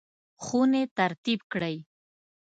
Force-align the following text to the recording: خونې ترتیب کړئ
خونې 0.43 0.83
ترتیب 0.97 1.39
کړئ 1.51 1.75